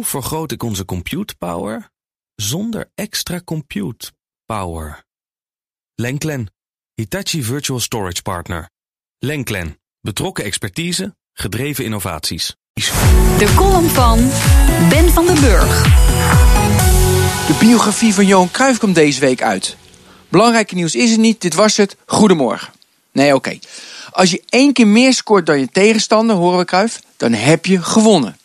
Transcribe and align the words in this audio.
Hoe 0.00 0.08
vergroot 0.08 0.52
ik 0.52 0.62
onze 0.62 0.84
compute 0.84 1.34
power 1.36 1.90
zonder 2.34 2.90
extra 2.94 3.40
compute 3.44 4.12
power? 4.46 5.04
Lenklen, 5.94 6.52
Hitachi 6.94 7.42
Virtual 7.42 7.80
Storage 7.80 8.22
Partner. 8.22 8.70
Lenklen, 9.18 9.78
betrokken 10.00 10.44
expertise, 10.44 11.16
gedreven 11.32 11.84
innovaties. 11.84 12.56
De 13.38 13.52
column 13.56 13.88
van 13.88 14.18
Ben 14.88 15.10
van 15.10 15.26
den 15.26 15.40
Burg. 15.40 15.82
De 17.46 17.56
biografie 17.60 18.14
van 18.14 18.26
Johan 18.26 18.50
Cruijff 18.50 18.78
komt 18.78 18.94
deze 18.94 19.20
week 19.20 19.42
uit. 19.42 19.76
Belangrijke 20.28 20.74
nieuws 20.74 20.94
is 20.94 21.10
het 21.10 21.20
niet, 21.20 21.40
dit 21.40 21.54
was 21.54 21.76
het. 21.76 21.96
Goedemorgen. 22.06 22.72
Nee, 23.12 23.34
oké. 23.34 23.58
Als 24.10 24.30
je 24.30 24.42
één 24.48 24.72
keer 24.72 24.88
meer 24.88 25.14
scoort 25.14 25.46
dan 25.46 25.60
je 25.60 25.68
tegenstander, 25.68 26.36
horen 26.36 26.58
we 26.58 26.64
Cruijff, 26.64 27.00
dan 27.16 27.32
heb 27.32 27.66
je 27.66 27.82
gewonnen. 27.82 28.38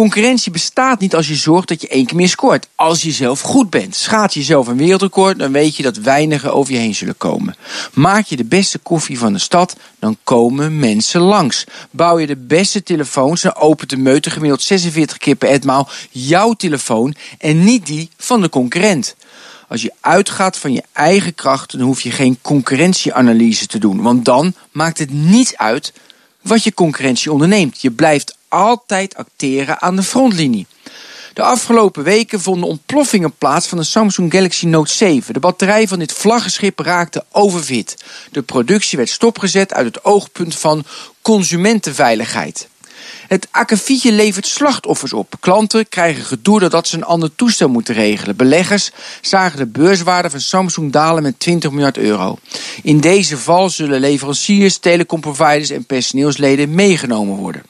Concurrentie 0.00 0.52
bestaat 0.52 1.00
niet 1.00 1.14
als 1.14 1.28
je 1.28 1.34
zorgt 1.34 1.68
dat 1.68 1.80
je 1.80 1.88
één 1.88 2.06
keer 2.06 2.16
meer 2.16 2.28
scoort. 2.28 2.68
Als 2.74 3.02
je 3.02 3.10
zelf 3.10 3.40
goed 3.40 3.70
bent. 3.70 3.96
Schaats 3.96 4.34
je 4.34 4.42
zelf 4.42 4.66
een 4.66 4.76
wereldrecord, 4.76 5.38
dan 5.38 5.52
weet 5.52 5.76
je 5.76 5.82
dat 5.82 5.96
weinigen 5.96 6.54
over 6.54 6.72
je 6.72 6.78
heen 6.78 6.94
zullen 6.94 7.16
komen. 7.16 7.56
Maak 7.92 8.26
je 8.26 8.36
de 8.36 8.44
beste 8.44 8.78
koffie 8.78 9.18
van 9.18 9.32
de 9.32 9.38
stad, 9.38 9.76
dan 9.98 10.16
komen 10.24 10.78
mensen 10.78 11.20
langs. 11.20 11.64
Bouw 11.90 12.18
je 12.18 12.26
de 12.26 12.36
beste 12.36 12.82
telefoons, 12.82 13.40
dan 13.40 13.54
opent 13.54 13.90
de 13.90 13.96
meute 13.96 14.30
gemiddeld 14.30 14.62
46 14.62 15.16
keer 15.16 15.34
per 15.34 15.48
etmaal 15.48 15.88
jouw 16.10 16.52
telefoon 16.52 17.14
en 17.38 17.64
niet 17.64 17.86
die 17.86 18.10
van 18.16 18.40
de 18.40 18.48
concurrent. 18.48 19.16
Als 19.68 19.82
je 19.82 19.92
uitgaat 20.00 20.56
van 20.56 20.72
je 20.72 20.82
eigen 20.92 21.34
kracht, 21.34 21.72
dan 21.72 21.80
hoef 21.80 22.00
je 22.00 22.10
geen 22.10 22.38
concurrentieanalyse 22.42 23.66
te 23.66 23.78
doen. 23.78 24.02
Want 24.02 24.24
dan 24.24 24.54
maakt 24.72 24.98
het 24.98 25.12
niet 25.12 25.56
uit 25.56 25.92
wat 26.42 26.64
je 26.64 26.74
concurrentie 26.74 27.32
onderneemt. 27.32 27.80
Je 27.80 27.90
blijft 27.90 28.38
altijd 28.50 29.16
acteren 29.16 29.82
aan 29.82 29.96
de 29.96 30.02
frontlinie. 30.02 30.66
De 31.34 31.42
afgelopen 31.42 32.02
weken 32.02 32.40
vonden 32.40 32.68
ontploffingen 32.68 33.32
plaats 33.38 33.66
van 33.66 33.78
de 33.78 33.84
Samsung 33.84 34.32
Galaxy 34.32 34.66
Note 34.66 34.92
7. 34.92 35.34
De 35.34 35.40
batterij 35.40 35.88
van 35.88 35.98
dit 35.98 36.12
vlaggenschip 36.12 36.78
raakte 36.78 37.24
overvit. 37.30 37.96
De 38.30 38.42
productie 38.42 38.98
werd 38.98 39.10
stopgezet 39.10 39.72
uit 39.72 39.86
het 39.86 40.04
oogpunt 40.04 40.56
van 40.56 40.84
consumentenveiligheid. 41.22 42.68
Het 43.28 43.48
akkefietje 43.50 44.12
levert 44.12 44.46
slachtoffers 44.46 45.12
op. 45.12 45.34
Klanten 45.40 45.88
krijgen 45.88 46.24
gedoe 46.24 46.60
doordat 46.60 46.88
ze 46.88 46.96
een 46.96 47.04
ander 47.04 47.34
toestel 47.34 47.68
moeten 47.68 47.94
regelen. 47.94 48.36
Beleggers 48.36 48.90
zagen 49.20 49.58
de 49.58 49.66
beurswaarde 49.66 50.30
van 50.30 50.40
Samsung 50.40 50.92
dalen 50.92 51.22
met 51.22 51.40
20 51.40 51.70
miljard 51.70 51.98
euro. 51.98 52.38
In 52.82 53.00
deze 53.00 53.38
val 53.38 53.70
zullen 53.70 54.00
leveranciers, 54.00 54.78
telecomproviders 54.78 55.70
en 55.70 55.84
personeelsleden 55.84 56.74
meegenomen 56.74 57.36
worden. 57.36 57.62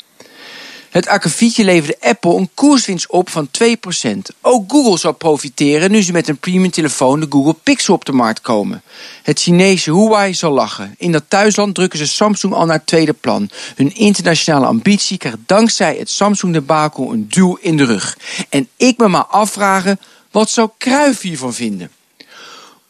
Het 0.90 1.06
akkefietje 1.06 1.64
leverde 1.64 1.96
Apple 2.00 2.34
een 2.34 2.50
koerswinst 2.54 3.10
op 3.10 3.30
van 3.30 3.48
2%. 3.64 4.18
Ook 4.40 4.70
Google 4.70 4.98
zal 4.98 5.12
profiteren 5.12 5.90
nu 5.90 6.02
ze 6.02 6.12
met 6.12 6.28
een 6.28 6.36
premium 6.36 6.70
telefoon 6.70 7.20
de 7.20 7.26
Google 7.28 7.54
Pixel 7.62 7.94
op 7.94 8.04
de 8.04 8.12
markt 8.12 8.40
komen. 8.40 8.82
Het 9.22 9.40
Chinese 9.40 9.92
Huawei 9.92 10.34
zal 10.34 10.52
lachen. 10.52 10.94
In 10.98 11.12
dat 11.12 11.24
thuisland 11.28 11.74
drukken 11.74 11.98
ze 11.98 12.06
Samsung 12.06 12.54
al 12.54 12.66
naar 12.66 12.76
het 12.76 12.86
tweede 12.86 13.12
plan. 13.12 13.50
Hun 13.76 13.94
internationale 13.94 14.66
ambitie 14.66 15.18
krijgt 15.18 15.38
dankzij 15.46 15.96
het 15.98 16.10
Samsung-debakel 16.10 17.12
een 17.12 17.26
duw 17.28 17.58
in 17.60 17.76
de 17.76 17.84
rug. 17.84 18.18
En 18.48 18.68
ik 18.76 18.98
me 18.98 19.08
maar 19.08 19.26
afvragen, 19.26 20.00
wat 20.30 20.50
zou 20.50 20.70
Kruif 20.78 21.20
hiervan 21.20 21.54
vinden? 21.54 21.90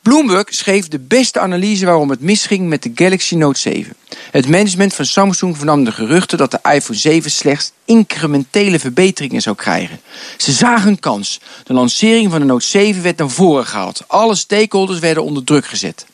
Bloomberg 0.03 0.47
schreef 0.49 0.89
de 0.89 0.99
beste 0.99 1.41
analyse 1.41 1.85
waarom 1.85 2.11
het 2.11 2.21
misging 2.21 2.69
met 2.69 2.83
de 2.83 2.91
Galaxy 2.95 3.35
Note 3.35 3.61
7. 3.61 3.97
Het 4.31 4.49
management 4.49 4.95
van 4.95 5.05
Samsung 5.05 5.57
vernam 5.57 5.85
de 5.85 5.93
geruchten 5.93 6.39
dat 6.39 6.51
de 6.51 6.59
iPhone 6.73 6.99
7 6.99 7.31
slechts 7.31 7.73
incrementele 7.85 8.79
verbeteringen 8.79 9.43
zou 9.43 9.57
krijgen. 9.57 10.01
Ze 10.37 10.53
zagen 10.53 10.89
een 10.89 11.01
kans. 11.01 11.41
De 11.65 11.73
lancering 11.73 12.31
van 12.31 12.41
de 12.41 12.47
Note 12.47 12.67
7 12.67 13.03
werd 13.03 13.19
naar 13.19 13.31
voren 13.31 13.67
gehaald. 13.67 14.05
Alle 14.07 14.35
stakeholders 14.35 14.99
werden 14.99 15.25
onder 15.25 15.45
druk 15.45 15.67
gezet. 15.67 16.07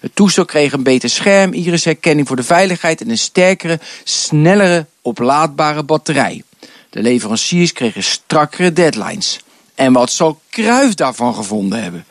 Het 0.00 0.14
toestel 0.14 0.44
kreeg 0.44 0.72
een 0.72 0.82
beter 0.82 1.10
scherm, 1.10 1.52
irisherkenning 1.52 2.26
voor 2.26 2.36
de 2.36 2.42
veiligheid 2.42 3.00
en 3.00 3.10
een 3.10 3.18
sterkere, 3.18 3.80
snellere, 4.04 4.86
oplaadbare 5.02 5.82
batterij. 5.82 6.42
De 6.90 7.02
leveranciers 7.02 7.72
kregen 7.72 8.02
strakkere 8.02 8.72
deadlines. 8.72 9.40
En 9.78 9.92
wat 9.92 10.12
zal 10.12 10.40
Kruif 10.50 10.94
daarvan 10.94 11.34
gevonden 11.34 11.82
hebben? 11.82 12.04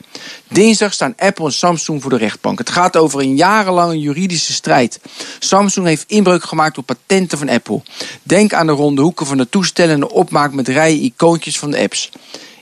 Dinsdag 0.48 0.94
staan 0.94 1.14
Apple 1.18 1.46
en 1.46 1.54
Samsung 1.54 2.02
voor 2.02 2.12
de 2.12 2.18
rechtbank. 2.18 2.58
Het 2.58 2.70
gaat 2.70 2.98
over 2.98 3.20
een 3.20 3.36
jarenlange 3.36 4.00
juridische 4.00 4.54
strijd. 4.54 5.00
Samsung 5.40 5.86
heeft 5.86 6.04
inbreuk 6.08 6.44
gemaakt 6.44 6.78
op 6.78 6.86
patenten 6.86 7.38
van 7.38 7.50
Apple. 7.50 7.82
Denk 8.24 8.54
aan 8.54 8.66
de 8.66 8.72
ronde 8.72 9.02
hoeken 9.02 9.26
van 9.26 9.38
de 9.38 9.50
toestellen 9.50 9.94
en 9.94 10.00
de 10.00 10.12
opmaak 10.12 10.54
met 10.54 10.68
rijen 10.68 11.02
icoontjes 11.02 11.60
van 11.60 11.72
de 11.72 11.80
apps. 11.80 12.10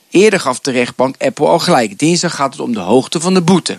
Eerder 0.09 0.39
gaf 0.39 0.59
de 0.59 0.71
rechtbank 0.71 1.15
Apple 1.17 1.47
al 1.47 1.59
gelijk. 1.59 1.99
Dinsdag 1.99 2.35
gaat 2.35 2.51
het 2.51 2.61
om 2.61 2.73
de 2.73 2.79
hoogte 2.79 3.19
van 3.19 3.33
de 3.33 3.41
boete. 3.41 3.77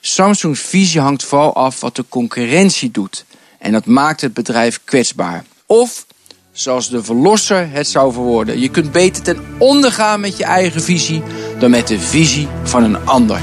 Samsungs 0.00 0.60
visie 0.60 1.00
hangt 1.00 1.24
vooral 1.24 1.54
af 1.54 1.80
wat 1.80 1.96
de 1.96 2.04
concurrentie 2.08 2.90
doet. 2.90 3.24
En 3.58 3.72
dat 3.72 3.86
maakt 3.86 4.20
het 4.20 4.34
bedrijf 4.34 4.80
kwetsbaar. 4.84 5.44
Of 5.66 6.06
zoals 6.54 6.88
de 6.88 7.04
verlosser 7.04 7.70
het 7.70 7.86
zou 7.88 8.12
verwoorden. 8.12 8.60
Je 8.60 8.68
kunt 8.68 8.92
beter 8.92 9.22
ten 9.22 9.38
onder 9.58 9.92
gaan 9.92 10.20
met 10.20 10.36
je 10.36 10.44
eigen 10.44 10.82
visie 10.82 11.22
dan 11.58 11.70
met 11.70 11.88
de 11.88 12.00
visie 12.00 12.48
van 12.62 12.84
een 12.84 13.06
ander. 13.06 13.40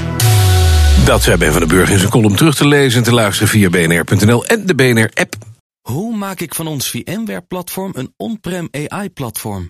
Dat 1.04 1.22
zei 1.22 1.36
Ben 1.36 1.52
van 1.52 1.60
den 1.60 1.68
Burg 1.68 1.90
in 1.90 1.98
zijn 1.98 2.10
column 2.10 2.36
terug 2.36 2.54
te 2.54 2.66
lezen 2.68 2.98
en 2.98 3.04
te 3.04 3.14
luisteren 3.14 3.48
via 3.48 3.70
bnr.nl 3.70 4.46
en 4.46 4.66
de 4.66 4.74
BNR-app. 4.74 5.34
Hoe 5.80 6.16
maak 6.16 6.40
ik 6.40 6.54
van 6.54 6.66
ons 6.66 6.90
VMware-platform 6.90 7.92
een 7.94 8.14
on-prem 8.16 8.68
AI-platform? 8.70 9.68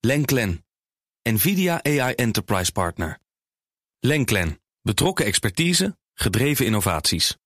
Lenklen, 0.00 0.64
NVIDIA 1.22 1.80
AI 1.82 2.14
Enterprise 2.14 2.72
Partner. 2.72 3.18
Lenklen, 4.00 4.60
betrokken 4.82 5.24
expertise, 5.24 5.96
gedreven 6.14 6.64
innovaties. 6.64 7.36